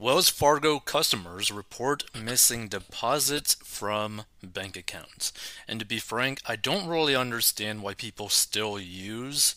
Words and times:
Wells 0.00 0.30
Fargo 0.30 0.78
customers 0.80 1.52
report 1.52 2.04
missing 2.18 2.68
deposits 2.68 3.56
from 3.62 4.22
bank 4.42 4.74
accounts. 4.74 5.30
And 5.68 5.78
to 5.78 5.84
be 5.84 5.98
frank, 5.98 6.40
I 6.46 6.56
don't 6.56 6.88
really 6.88 7.14
understand 7.14 7.82
why 7.82 7.92
people 7.92 8.30
still 8.30 8.80
use 8.80 9.56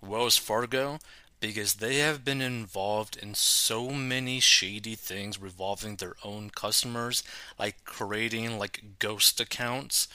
Wells 0.00 0.36
Fargo 0.36 1.00
because 1.40 1.74
they 1.74 1.96
have 1.96 2.24
been 2.24 2.40
involved 2.40 3.16
in 3.16 3.34
so 3.34 3.90
many 3.90 4.38
shady 4.38 4.94
things 4.94 5.42
revolving 5.42 5.96
their 5.96 6.14
own 6.22 6.50
customers, 6.50 7.24
like 7.58 7.84
creating 7.84 8.60
like 8.60 8.84
ghost 9.00 9.40
accounts 9.40 10.06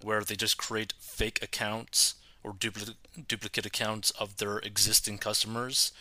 where 0.00 0.24
they 0.24 0.36
just 0.36 0.56
create 0.56 0.94
fake 0.98 1.38
accounts 1.42 2.14
or 2.42 2.54
duplicate 2.58 2.96
duplicate 3.28 3.66
accounts 3.66 4.10
of 4.12 4.38
their 4.38 4.56
existing 4.60 5.18
customers 5.18 5.92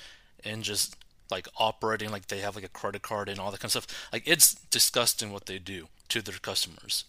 and 0.46 0.64
just 0.64 0.96
like 1.32 1.48
operating 1.58 2.12
like 2.12 2.28
they 2.28 2.40
have 2.40 2.56
like 2.56 2.66
a 2.66 2.70
credit 2.70 3.02
card 3.02 3.30
and 3.30 3.40
all 3.40 3.52
that 3.52 3.60
kind 3.60 3.74
of 3.74 3.84
stuff. 3.84 4.10
Like 4.12 4.24
it's 4.26 4.54
disgusting 4.54 5.32
what 5.32 5.46
they 5.46 5.58
do 5.58 5.88
to 6.10 6.22
their 6.22 6.36
customers. 6.36 7.06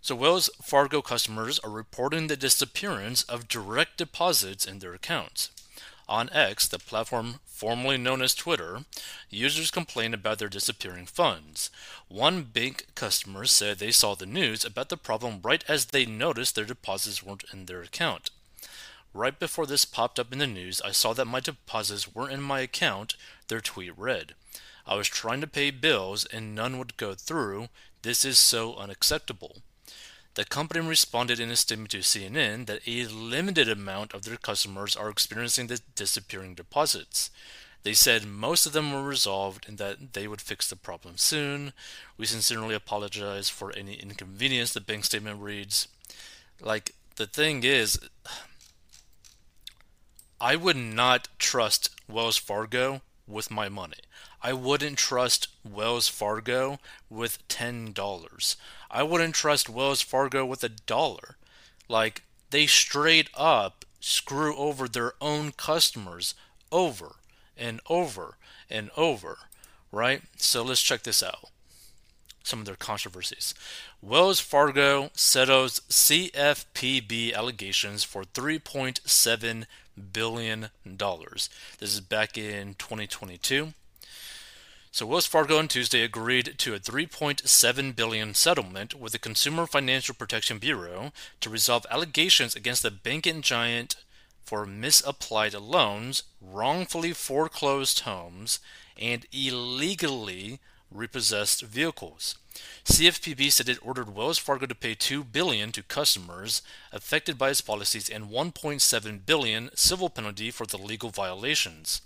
So 0.00 0.14
Wells 0.14 0.48
Fargo 0.62 1.02
customers 1.02 1.58
are 1.58 1.70
reporting 1.70 2.28
the 2.28 2.36
disappearance 2.36 3.24
of 3.24 3.48
direct 3.48 3.98
deposits 3.98 4.64
in 4.64 4.78
their 4.78 4.94
accounts. 4.94 5.50
On 6.08 6.30
X, 6.32 6.66
the 6.66 6.78
platform 6.78 7.40
formerly 7.58 7.98
known 7.98 8.22
as 8.22 8.34
Twitter, 8.34 8.84
users 9.28 9.72
complained 9.72 10.14
about 10.14 10.38
their 10.38 10.48
disappearing 10.48 11.06
funds. 11.06 11.70
One 12.06 12.44
bank 12.44 12.86
customer 12.94 13.46
said 13.46 13.78
they 13.78 13.90
saw 13.90 14.14
the 14.14 14.26
news 14.26 14.64
about 14.64 14.90
the 14.90 14.96
problem 14.96 15.40
right 15.42 15.64
as 15.66 15.86
they 15.86 16.06
noticed 16.06 16.54
their 16.54 16.64
deposits 16.64 17.22
weren't 17.22 17.44
in 17.52 17.66
their 17.66 17.82
account. 17.82 18.30
Right 19.14 19.38
before 19.38 19.66
this 19.66 19.84
popped 19.84 20.18
up 20.18 20.32
in 20.32 20.38
the 20.38 20.46
news, 20.46 20.80
I 20.84 20.92
saw 20.92 21.12
that 21.14 21.24
my 21.24 21.40
deposits 21.40 22.14
weren't 22.14 22.32
in 22.32 22.42
my 22.42 22.60
account, 22.60 23.16
their 23.48 23.60
tweet 23.60 23.96
read. 23.96 24.34
I 24.86 24.94
was 24.96 25.08
trying 25.08 25.40
to 25.40 25.46
pay 25.46 25.70
bills 25.70 26.24
and 26.26 26.54
none 26.54 26.78
would 26.78 26.96
go 26.96 27.14
through. 27.14 27.68
This 28.02 28.24
is 28.24 28.38
so 28.38 28.74
unacceptable. 28.76 29.58
The 30.34 30.44
company 30.44 30.86
responded 30.86 31.40
in 31.40 31.50
a 31.50 31.56
statement 31.56 31.90
to 31.90 31.98
CNN 31.98 32.66
that 32.66 32.86
a 32.86 33.06
limited 33.06 33.68
amount 33.68 34.14
of 34.14 34.22
their 34.22 34.36
customers 34.36 34.94
are 34.94 35.10
experiencing 35.10 35.66
the 35.66 35.80
disappearing 35.96 36.54
deposits. 36.54 37.30
They 37.82 37.94
said 37.94 38.26
most 38.26 38.66
of 38.66 38.72
them 38.72 38.92
were 38.92 39.02
resolved 39.02 39.68
and 39.68 39.78
that 39.78 40.12
they 40.12 40.28
would 40.28 40.40
fix 40.40 40.68
the 40.68 40.76
problem 40.76 41.16
soon. 41.16 41.72
We 42.16 42.26
sincerely 42.26 42.74
apologize 42.74 43.48
for 43.48 43.72
any 43.72 43.94
inconvenience, 43.94 44.72
the 44.72 44.80
bank 44.80 45.04
statement 45.04 45.40
reads. 45.40 45.88
Like, 46.60 46.94
the 47.16 47.26
thing 47.26 47.64
is, 47.64 47.98
I 50.40 50.54
would 50.54 50.76
not 50.76 51.28
trust 51.38 51.90
Wells 52.08 52.36
Fargo 52.36 53.02
with 53.26 53.50
my 53.50 53.68
money. 53.68 53.98
I 54.40 54.52
wouldn't 54.52 54.96
trust 54.96 55.48
Wells 55.68 56.08
Fargo 56.08 56.78
with 57.10 57.46
$10. 57.48 58.56
I 58.90 59.02
wouldn't 59.02 59.34
trust 59.34 59.68
Wells 59.68 60.00
Fargo 60.00 60.46
with 60.46 60.62
a 60.62 60.68
dollar. 60.68 61.36
Like, 61.88 62.22
they 62.50 62.66
straight 62.66 63.30
up 63.34 63.84
screw 64.00 64.56
over 64.56 64.86
their 64.86 65.12
own 65.20 65.52
customers 65.52 66.34
over 66.70 67.16
and 67.56 67.80
over 67.88 68.36
and 68.70 68.90
over, 68.96 69.38
right? 69.90 70.22
So 70.36 70.62
let's 70.62 70.82
check 70.82 71.02
this 71.02 71.22
out. 71.22 71.50
Some 72.44 72.60
of 72.60 72.64
their 72.64 72.76
controversies. 72.76 73.54
Wells 74.00 74.40
Fargo 74.40 75.10
settles 75.14 75.80
CFPB 75.90 77.34
allegations 77.34 78.04
for 78.04 78.22
3.7 78.22 79.66
billion 79.98 80.70
dollars. 80.96 81.50
This 81.78 81.94
is 81.94 82.00
back 82.00 82.38
in 82.38 82.74
2022. 82.74 83.74
So 84.90 85.06
Wells 85.06 85.26
Fargo 85.26 85.58
on 85.58 85.68
Tuesday 85.68 86.02
agreed 86.02 86.54
to 86.58 86.74
a 86.74 86.80
3.7 86.80 87.94
billion 87.94 88.34
settlement 88.34 88.94
with 88.94 89.12
the 89.12 89.18
Consumer 89.18 89.66
Financial 89.66 90.14
Protection 90.14 90.58
Bureau 90.58 91.12
to 91.40 91.50
resolve 91.50 91.86
allegations 91.90 92.56
against 92.56 92.82
the 92.82 92.90
banking 92.90 93.42
giant 93.42 93.96
for 94.44 94.64
misapplied 94.64 95.54
loans, 95.54 96.22
wrongfully 96.40 97.12
foreclosed 97.12 98.00
homes, 98.00 98.60
and 98.98 99.26
illegally 99.30 100.58
repossessed 100.90 101.62
vehicles. 101.62 102.36
CFPB 102.84 103.52
said 103.52 103.68
it 103.68 103.78
ordered 103.86 104.14
Wells 104.14 104.38
Fargo 104.38 104.66
to 104.66 104.74
pay 104.74 104.94
2 104.94 105.24
billion 105.24 105.72
to 105.72 105.82
customers 105.82 106.62
affected 106.92 107.36
by 107.36 107.50
its 107.50 107.60
policies 107.60 108.08
and 108.08 108.30
1.7 108.30 109.26
billion 109.26 109.70
civil 109.74 110.08
penalty 110.08 110.50
for 110.50 110.66
the 110.66 110.78
legal 110.78 111.10
violations. 111.10 112.00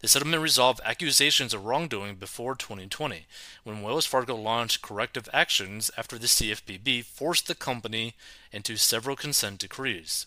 The 0.00 0.08
settlement 0.08 0.42
resolved 0.42 0.80
accusations 0.84 1.54
of 1.54 1.64
wrongdoing 1.64 2.16
before 2.16 2.54
2020, 2.54 3.26
when 3.62 3.80
Wells 3.80 4.04
Fargo 4.04 4.36
launched 4.36 4.82
corrective 4.82 5.28
actions 5.32 5.90
after 5.96 6.18
the 6.18 6.26
CFPB 6.26 7.04
forced 7.04 7.46
the 7.46 7.54
company 7.54 8.14
into 8.52 8.76
several 8.76 9.16
consent 9.16 9.60
decrees. 9.60 10.26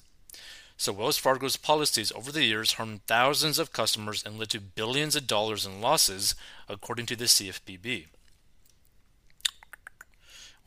So 0.78 0.94
Wells 0.94 1.18
Fargo's 1.18 1.58
policies 1.58 2.12
over 2.12 2.32
the 2.32 2.44
years 2.44 2.74
harmed 2.74 3.06
thousands 3.08 3.60
of 3.60 3.74
customers 3.74 4.24
and 4.24 4.38
led 4.38 4.50
to 4.50 4.60
billions 4.60 5.16
of 5.16 5.28
dollars 5.28 5.66
in 5.66 5.82
losses, 5.82 6.36
according 6.70 7.08
to 7.08 7.16
the 7.16 7.26
CFPB. 7.26 8.06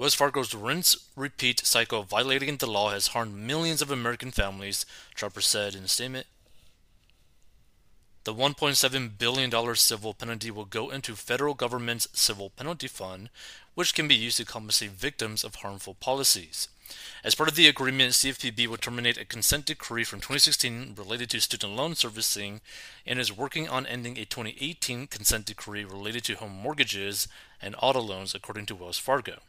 Wells 0.01 0.15
Fargo's 0.15 0.55
rinse 0.55 0.97
repeat 1.15 1.61
cycle 1.67 2.01
of 2.01 2.09
violating 2.09 2.57
the 2.57 2.67
law 2.67 2.89
has 2.89 3.09
harmed 3.09 3.35
millions 3.35 3.83
of 3.83 3.91
American 3.91 4.31
families, 4.31 4.87
Chopra 5.15 5.43
said 5.43 5.75
in 5.75 5.85
a 5.85 5.89
statement. 5.89 6.27
The 8.25 8.33
$1.7 8.33 9.19
billion 9.19 9.77
civil 9.77 10.15
penalty 10.15 10.51
will 10.51 10.65
go 10.65 10.89
into 10.89 11.15
federal 11.15 11.53
government's 11.53 12.09
civil 12.15 12.49
penalty 12.49 12.89
fund, 12.89 13.29
which 13.75 13.95
can 13.95 14.09
be 14.09 14.15
used 14.15 14.39
to 14.39 14.47
compensate 14.47 14.93
victims 14.93 15.45
of 15.45 15.57
harmful 15.57 15.93
policies. 15.93 16.69
As 17.23 17.35
part 17.35 17.51
of 17.51 17.55
the 17.55 17.69
agreement, 17.69 18.15
CFPB 18.15 18.69
will 18.69 18.79
terminate 18.79 19.19
a 19.19 19.27
consent 19.27 19.67
decree 19.67 20.05
from 20.05 20.21
2016 20.21 20.95
related 20.97 21.29
to 21.29 21.43
student 21.43 21.77
loan 21.77 21.95
servicing 21.95 22.63
and 23.05 23.19
is 23.19 23.37
working 23.37 23.69
on 23.69 23.85
ending 23.85 24.17
a 24.17 24.25
2018 24.25 25.09
consent 25.09 25.45
decree 25.45 25.85
related 25.85 26.25
to 26.25 26.37
home 26.37 26.53
mortgages 26.53 27.29
and 27.61 27.75
auto 27.83 28.01
loans, 28.01 28.35
according 28.35 28.65
to 28.65 28.75
Wells 28.75 28.97
Fargo. 28.97 29.41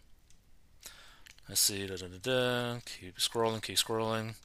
Let's 1.50 1.62
see, 1.62 1.86
da, 1.88 1.96
da, 1.96 2.08
da, 2.08 2.18
da. 2.22 2.80
keep 2.86 3.18
scrolling, 3.18 3.62
keep 3.62 3.78
scrolling. 3.78 4.36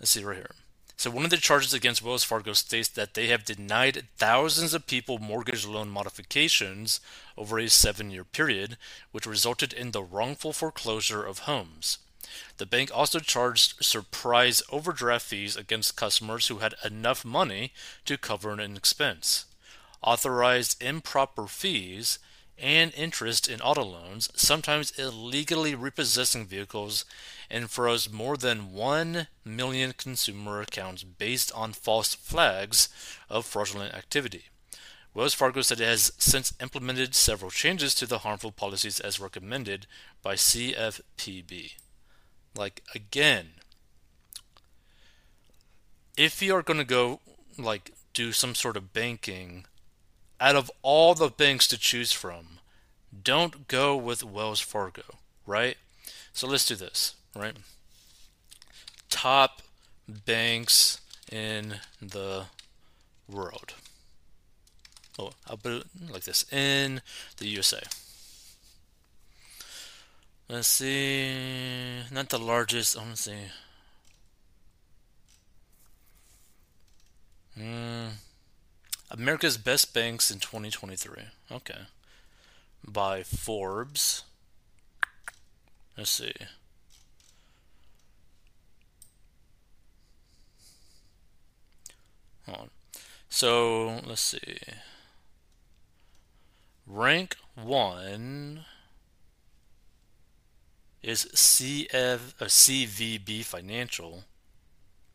Let's 0.00 0.10
see 0.10 0.24
right 0.24 0.36
here. 0.36 0.50
So, 0.96 1.10
one 1.10 1.24
of 1.24 1.30
the 1.30 1.36
charges 1.36 1.72
against 1.72 2.02
Wells 2.02 2.24
Fargo 2.24 2.52
states 2.54 2.88
that 2.88 3.14
they 3.14 3.28
have 3.28 3.44
denied 3.44 4.08
thousands 4.16 4.74
of 4.74 4.88
people 4.88 5.18
mortgage 5.18 5.64
loan 5.64 5.90
modifications 5.90 7.00
over 7.36 7.58
a 7.58 7.68
seven 7.68 8.10
year 8.10 8.24
period, 8.24 8.76
which 9.12 9.26
resulted 9.26 9.72
in 9.72 9.92
the 9.92 10.02
wrongful 10.02 10.52
foreclosure 10.52 11.24
of 11.24 11.40
homes. 11.40 11.98
The 12.56 12.66
bank 12.66 12.90
also 12.92 13.20
charged 13.20 13.84
surprise 13.84 14.60
overdraft 14.70 15.26
fees 15.26 15.56
against 15.56 15.96
customers 15.96 16.48
who 16.48 16.58
had 16.58 16.74
enough 16.84 17.24
money 17.24 17.72
to 18.04 18.18
cover 18.18 18.50
an 18.50 18.76
expense, 18.76 19.44
authorized 20.02 20.82
improper 20.82 21.46
fees, 21.46 22.18
and 22.60 22.92
interest 22.94 23.48
in 23.48 23.60
auto 23.60 23.84
loans, 23.84 24.28
sometimes 24.34 24.90
illegally 24.98 25.74
repossessing 25.74 26.46
vehicles, 26.46 27.04
and 27.50 27.70
froze 27.70 28.10
more 28.10 28.36
than 28.36 28.72
1 28.72 29.28
million 29.44 29.92
consumer 29.96 30.60
accounts 30.60 31.04
based 31.04 31.52
on 31.54 31.72
false 31.72 32.14
flags 32.14 32.88
of 33.30 33.46
fraudulent 33.46 33.94
activity. 33.94 34.44
Wells 35.14 35.34
Fargo 35.34 35.62
said 35.62 35.80
it 35.80 35.84
has 35.88 36.12
since 36.18 36.52
implemented 36.60 37.14
several 37.14 37.50
changes 37.50 37.94
to 37.96 38.06
the 38.06 38.18
harmful 38.18 38.52
policies 38.52 39.00
as 39.00 39.18
recommended 39.18 39.86
by 40.22 40.34
CFPB. 40.34 41.72
Like, 42.56 42.82
again, 42.94 43.48
if 46.16 46.42
you 46.42 46.54
are 46.54 46.62
going 46.62 46.78
to 46.78 46.84
go, 46.84 47.20
like, 47.56 47.92
do 48.12 48.32
some 48.32 48.54
sort 48.54 48.76
of 48.76 48.92
banking 48.92 49.64
out 50.40 50.56
of 50.56 50.70
all 50.82 51.14
the 51.14 51.28
banks 51.28 51.66
to 51.68 51.78
choose 51.78 52.12
from, 52.12 52.58
don't 53.24 53.68
go 53.68 53.96
with 53.96 54.24
Wells 54.24 54.60
Fargo, 54.60 55.02
right? 55.46 55.76
So 56.32 56.46
let's 56.46 56.66
do 56.66 56.76
this, 56.76 57.14
right? 57.34 57.56
Top 59.10 59.62
banks 60.08 61.00
in 61.30 61.76
the 62.00 62.44
world. 63.28 63.74
Oh, 65.18 65.32
I'll 65.48 65.56
put 65.56 65.72
it 65.72 65.84
like 66.10 66.22
this 66.22 66.50
in 66.52 67.00
the 67.38 67.48
USA. 67.48 67.80
Let's 70.48 70.68
see, 70.68 71.34
not 72.10 72.28
the 72.28 72.38
largest. 72.38 72.96
Want 72.96 73.16
to 73.16 73.22
see. 73.22 73.34
America's 79.18 79.56
Best 79.56 79.92
Banks 79.92 80.30
in 80.30 80.38
2023. 80.38 81.24
Okay. 81.50 81.80
By 82.86 83.24
Forbes. 83.24 84.22
Let's 85.96 86.10
see. 86.10 86.32
Hold 92.46 92.58
on. 92.58 92.70
So, 93.28 94.00
let's 94.06 94.20
see. 94.20 94.56
rank 96.86 97.36
one 97.56 98.64
is 101.02 101.26
CF, 101.34 102.40
uh, 102.40 102.44
CVB 102.44 103.44
Financial. 103.44 104.24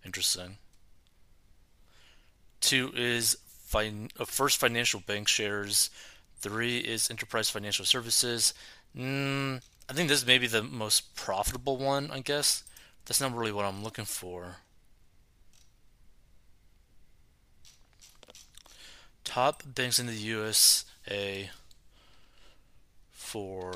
Interesting. 0.04 0.58
Two 2.60 2.92
is 2.96 3.38
fin- 3.74 4.10
uh, 4.20 4.26
First 4.26 4.58
Financial 4.60 5.00
Bank 5.00 5.28
shares. 5.28 5.90
Three 6.40 6.78
is 6.80 7.10
Enterprise 7.10 7.50
Financial 7.50 7.86
Services. 7.86 8.54
Mm, 8.98 9.62
I 9.90 9.94
think 9.94 10.10
this 10.10 10.26
may 10.26 10.38
be 10.38 10.48
the 10.48 10.64
most 10.64 11.16
profitable 11.16 11.78
one, 11.78 12.12
I 12.12 12.20
guess. 12.20 12.64
That's 13.06 13.22
not 13.22 13.36
really 13.36 13.52
what 13.52 13.66
I'm 13.66 13.84
looking 13.84 14.06
for. 14.06 14.58
Top 19.24 19.64
banks 19.66 20.00
in 20.00 20.06
the 20.06 20.14
USA 20.14 21.50
for 23.12 23.74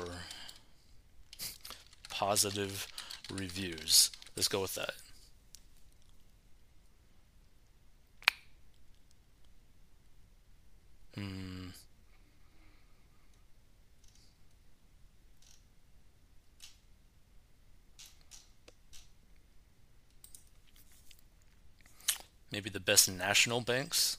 positive 2.10 2.86
reviews. 3.32 4.10
Let's 4.36 4.48
go 4.48 4.60
with 4.60 4.74
that. 4.74 4.92
Hmm. 11.18 11.70
Maybe 22.52 22.70
the 22.70 22.80
best 22.80 23.10
national 23.10 23.62
banks. 23.62 24.18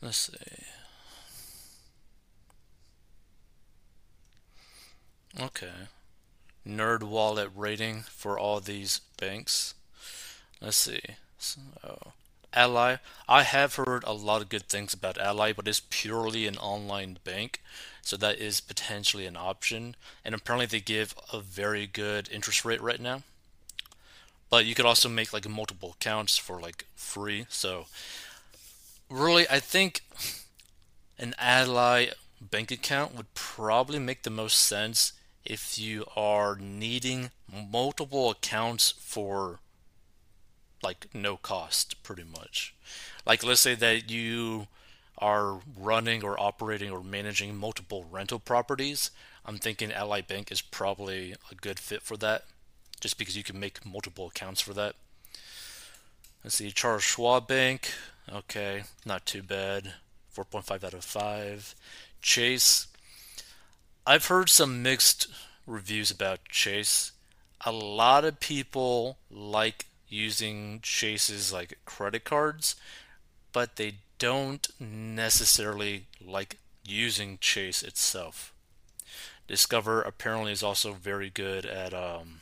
Let's 0.00 0.16
see. 0.16 0.64
Okay. 5.38 5.70
NerdWallet 6.66 7.50
rating 7.54 8.02
for 8.02 8.38
all 8.38 8.60
these 8.60 9.00
banks. 9.18 9.74
Let's 10.60 10.76
see. 10.76 11.00
So, 11.38 12.12
Ally. 12.54 12.96
I 13.28 13.42
have 13.42 13.76
heard 13.76 14.04
a 14.04 14.12
lot 14.12 14.42
of 14.42 14.48
good 14.48 14.68
things 14.68 14.94
about 14.94 15.18
Ally, 15.18 15.52
but 15.52 15.68
it's 15.68 15.82
purely 15.90 16.46
an 16.46 16.58
online 16.58 17.18
bank, 17.24 17.62
so 18.02 18.16
that 18.16 18.38
is 18.38 18.60
potentially 18.60 19.26
an 19.26 19.36
option. 19.36 19.96
And 20.24 20.34
apparently, 20.34 20.66
they 20.66 20.80
give 20.80 21.14
a 21.32 21.40
very 21.40 21.86
good 21.86 22.28
interest 22.30 22.64
rate 22.64 22.82
right 22.82 23.00
now. 23.00 23.22
But 24.50 24.66
you 24.66 24.74
could 24.74 24.84
also 24.84 25.08
make 25.08 25.32
like 25.32 25.48
multiple 25.48 25.96
accounts 25.98 26.36
for 26.36 26.60
like 26.60 26.84
free. 26.94 27.46
So, 27.48 27.86
really, 29.08 29.48
I 29.48 29.60
think 29.60 30.02
an 31.18 31.34
Ally 31.38 32.08
bank 32.40 32.70
account 32.70 33.14
would 33.14 33.32
probably 33.34 33.98
make 33.98 34.22
the 34.22 34.30
most 34.30 34.56
sense 34.56 35.12
if 35.44 35.78
you 35.78 36.04
are 36.16 36.56
needing 36.56 37.30
multiple 37.50 38.30
accounts 38.30 38.92
for 38.98 39.60
like 40.82 41.08
no 41.14 41.36
cost 41.36 42.02
pretty 42.02 42.24
much. 42.24 42.74
Like 43.26 43.44
let's 43.44 43.60
say 43.60 43.74
that 43.74 44.10
you 44.10 44.66
are 45.18 45.60
running 45.78 46.24
or 46.24 46.40
operating 46.40 46.90
or 46.90 47.02
managing 47.02 47.56
multiple 47.56 48.06
rental 48.10 48.38
properties 48.38 49.10
i'm 49.44 49.58
thinking 49.58 49.92
ally 49.92 50.20
bank 50.20 50.50
is 50.50 50.62
probably 50.62 51.34
a 51.50 51.54
good 51.54 51.78
fit 51.78 52.02
for 52.02 52.16
that 52.16 52.44
just 52.98 53.18
because 53.18 53.36
you 53.36 53.44
can 53.44 53.60
make 53.60 53.84
multiple 53.84 54.28
accounts 54.28 54.60
for 54.60 54.72
that. 54.72 54.94
Let's 56.42 56.56
see 56.56 56.70
charles 56.70 57.02
schwab 57.04 57.46
bank 57.46 57.90
okay 58.32 58.84
not 59.04 59.26
too 59.26 59.42
bad 59.42 59.94
4.5 60.34 60.84
out 60.84 60.94
of 60.94 61.04
5 61.04 61.74
chase 62.22 62.86
I've 64.04 64.26
heard 64.26 64.48
some 64.48 64.82
mixed 64.82 65.28
reviews 65.64 66.10
about 66.10 66.44
Chase. 66.48 67.12
A 67.64 67.70
lot 67.70 68.24
of 68.24 68.40
people 68.40 69.18
like 69.30 69.86
using 70.12 70.80
Chase's 70.82 71.52
like 71.52 71.78
credit 71.84 72.24
cards, 72.24 72.76
but 73.52 73.76
they 73.76 73.94
don't 74.18 74.68
necessarily 74.78 76.06
like 76.24 76.58
using 76.84 77.38
Chase 77.40 77.82
itself. 77.82 78.52
Discover 79.48 80.02
apparently 80.02 80.52
is 80.52 80.62
also 80.62 80.92
very 80.92 81.30
good 81.30 81.66
at 81.66 81.92
um, 81.94 82.40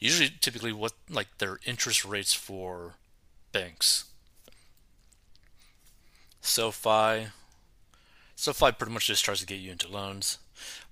usually 0.00 0.30
typically 0.40 0.72
what 0.72 0.92
like 1.08 1.28
their 1.38 1.60
interest 1.64 2.04
rates 2.04 2.32
for 2.32 2.94
banks. 3.52 4.04
SoFi, 6.40 7.28
SoFi 8.40 8.72
pretty 8.72 8.94
much 8.94 9.06
just 9.06 9.22
tries 9.22 9.40
to 9.40 9.46
get 9.46 9.60
you 9.60 9.70
into 9.70 9.86
loans. 9.86 10.38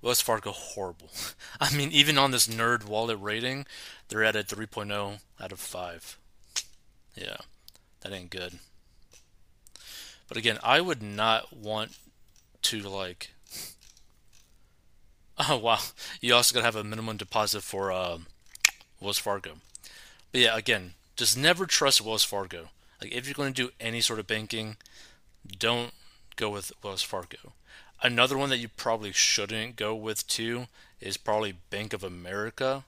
Wells 0.03 0.21
Fargo, 0.21 0.51
horrible. 0.51 1.09
I 1.59 1.75
mean, 1.75 1.91
even 1.91 2.15
on 2.15 2.29
this 2.29 2.47
NerdWallet 2.47 3.17
rating, 3.19 3.65
they're 4.07 4.23
at 4.23 4.35
a 4.35 4.43
3.0 4.43 5.19
out 5.41 5.51
of 5.51 5.59
5. 5.59 6.17
Yeah, 7.15 7.37
that 8.01 8.13
ain't 8.13 8.29
good. 8.29 8.59
But 10.27 10.37
again, 10.37 10.59
I 10.61 10.79
would 10.79 11.01
not 11.01 11.51
want 11.51 11.97
to, 12.63 12.81
like. 12.81 13.31
Oh, 15.47 15.57
wow. 15.57 15.79
You 16.19 16.35
also 16.35 16.53
gotta 16.53 16.65
have 16.65 16.75
a 16.75 16.83
minimum 16.83 17.15
deposit 17.15 17.61
for 17.61 17.93
uh, 17.93 18.17
Wells 18.99 19.17
Fargo. 19.17 19.53
But 20.33 20.41
yeah, 20.41 20.57
again, 20.57 20.95
just 21.15 21.37
never 21.37 21.65
trust 21.65 22.01
Wells 22.01 22.25
Fargo. 22.25 22.71
Like, 23.01 23.13
if 23.13 23.25
you're 23.25 23.33
going 23.33 23.53
to 23.53 23.63
do 23.67 23.71
any 23.79 24.01
sort 24.01 24.19
of 24.19 24.27
banking, 24.27 24.75
don't 25.57 25.93
go 26.39 26.49
with 26.49 26.71
Wells 26.81 27.01
Fargo. 27.01 27.53
Another 28.01 28.37
one 28.37 28.49
that 28.49 28.59
you 28.59 28.69
probably 28.69 29.11
shouldn't 29.11 29.75
go 29.75 29.93
with 29.93 30.25
too 30.25 30.67
is 31.01 31.17
probably 31.17 31.55
Bank 31.69 31.93
of 31.93 32.03
America. 32.03 32.85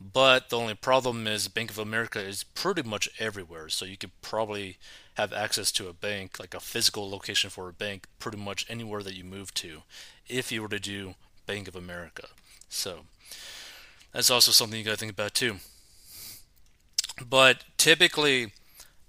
But 0.00 0.48
the 0.50 0.58
only 0.58 0.74
problem 0.74 1.26
is 1.26 1.48
Bank 1.48 1.70
of 1.70 1.78
America 1.78 2.20
is 2.20 2.44
pretty 2.44 2.82
much 2.82 3.08
everywhere, 3.18 3.68
so 3.68 3.84
you 3.84 3.96
could 3.96 4.10
probably 4.20 4.76
have 5.14 5.32
access 5.32 5.72
to 5.72 5.88
a 5.88 5.94
bank, 5.94 6.38
like 6.38 6.54
a 6.54 6.60
physical 6.60 7.08
location 7.08 7.48
for 7.48 7.68
a 7.68 7.72
bank, 7.72 8.06
pretty 8.18 8.36
much 8.38 8.66
anywhere 8.68 9.02
that 9.02 9.14
you 9.14 9.24
move 9.24 9.54
to, 9.54 9.82
if 10.28 10.52
you 10.52 10.60
were 10.60 10.68
to 10.68 10.78
do 10.78 11.14
Bank 11.46 11.68
of 11.68 11.76
America. 11.76 12.28
So 12.68 13.00
that's 14.12 14.30
also 14.30 14.52
something 14.52 14.78
you 14.78 14.84
got 14.84 14.92
to 14.92 14.96
think 14.98 15.12
about 15.12 15.34
too. 15.34 15.56
But 17.26 17.64
typically, 17.78 18.52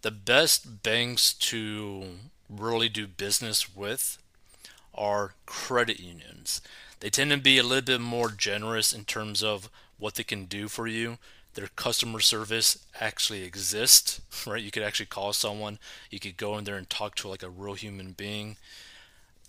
the 0.03 0.11
best 0.11 0.83
banks 0.83 1.33
to 1.33 2.05
really 2.49 2.89
do 2.89 3.07
business 3.07 3.75
with 3.75 4.17
are 4.93 5.33
credit 5.45 5.99
unions. 5.99 6.61
They 6.99 7.09
tend 7.09 7.31
to 7.31 7.37
be 7.37 7.57
a 7.57 7.63
little 7.63 7.83
bit 7.83 8.01
more 8.01 8.29
generous 8.29 8.91
in 8.93 9.05
terms 9.05 9.43
of 9.43 9.69
what 9.99 10.15
they 10.15 10.23
can 10.23 10.45
do 10.45 10.67
for 10.67 10.87
you. 10.87 11.17
Their 11.53 11.67
customer 11.75 12.19
service 12.19 12.79
actually 12.99 13.43
exists, 13.43 14.21
right? 14.47 14.63
You 14.63 14.71
could 14.71 14.83
actually 14.83 15.07
call 15.07 15.33
someone, 15.33 15.79
you 16.09 16.19
could 16.19 16.37
go 16.37 16.57
in 16.57 16.63
there 16.63 16.75
and 16.75 16.89
talk 16.89 17.15
to 17.15 17.27
like 17.27 17.43
a 17.43 17.49
real 17.49 17.75
human 17.75 18.11
being. 18.11 18.57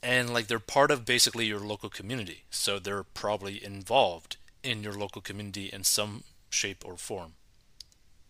And 0.03 0.33
like 0.33 0.47
they're 0.47 0.59
part 0.61 0.91
of 0.91 1.05
basically 1.05 1.47
your 1.47 1.61
local 1.61 1.89
community. 1.89 2.45
So 2.51 2.79
they're 2.79 3.03
probably 3.03 3.63
involved 3.65 4.37
in 4.63 4.83
your 4.83 4.93
local 4.93 5.23
community 5.23 5.71
in 5.73 5.85
some 5.85 6.25
shape 6.51 6.85
or 6.85 6.97
form. 6.97 7.33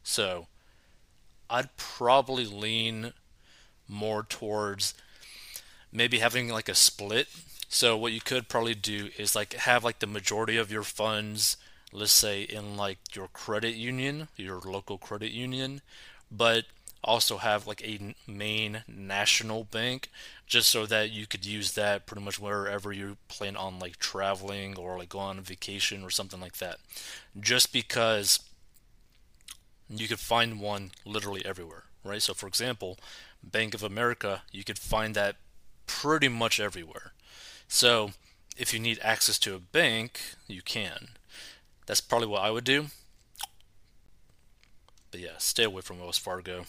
So 0.03 0.47
I'd 1.51 1.77
probably 1.77 2.47
lean 2.47 3.13
more 3.89 4.23
towards 4.23 4.95
maybe 5.93 6.19
having 6.19 6.49
like 6.49 6.69
a 6.69 6.75
split. 6.75 7.29
So 7.69 7.97
what 7.97 8.13
you 8.13 8.21
could 8.21 8.49
probably 8.49 8.75
do 8.75 9.11
is 9.19 9.35
like 9.35 9.55
have 9.55 9.85
like 9.85 9.99
the 9.99 10.07
majority 10.07 10.57
of 10.57 10.73
your 10.73 10.83
funds, 10.83 11.57
let's 11.93 12.13
say 12.13 12.43
in 12.43 12.77
like 12.77 12.99
your 13.15 13.29
credit 13.29 13.75
union, 13.75 14.29
your 14.37 14.61
local 14.61 14.99
credit 14.99 15.33
union, 15.33 15.83
but 16.31 16.65
also 17.05 17.39
have 17.39 17.67
like 17.67 17.83
a 17.85 18.15
main 18.27 18.83
national 18.89 19.65
bank 19.65 20.11
just 20.47 20.69
so 20.69 20.87
that 20.87 21.11
you 21.11 21.27
could 21.27 21.45
use 21.47 21.73
that 21.73 22.07
pretty 22.07 22.23
much 22.23 22.41
wherever 22.41 22.93
you 22.93 23.17
plan 23.29 23.57
on 23.57 23.79
like 23.79 23.99
traveling 23.99 24.77
or 24.77 24.99
like 24.99 25.11
go 25.11 25.19
on 25.19 25.41
vacation 25.41 26.03
or 26.03 26.11
something 26.11 26.41
like 26.41 26.57
that. 26.59 26.79
Just 27.39 27.73
because 27.73 28.41
you 29.89 30.09
could 30.09 30.19
find 30.21 30.61
one 30.61 30.93
literally 31.05 31.45
everywhere, 31.45 31.85
right? 32.05 32.23
So 32.23 32.35
for 32.35 32.47
example, 32.47 32.99
Bank 33.43 33.75
of 33.75 33.83
America, 33.83 34.43
you 34.53 34.65
could 34.65 34.79
find 34.79 35.15
that 35.15 35.37
pretty 35.87 36.29
much 36.29 36.61
everywhere. 36.61 37.13
So 37.69 38.13
if 38.57 38.73
you 38.73 38.81
need 38.81 38.99
access 39.03 39.39
to 39.41 39.55
a 39.55 39.61
bank, 39.61 40.21
you 40.47 40.63
can. 40.63 41.09
That's 41.87 42.01
probably 42.01 42.29
what 42.29 42.43
I 42.43 42.51
would 42.51 42.65
do. 42.65 42.87
But 45.11 45.21
yeah, 45.21 45.39
stay 45.39 45.65
away 45.65 45.81
from 45.81 45.99
Wells 45.99 46.19
Fargo. 46.19 46.67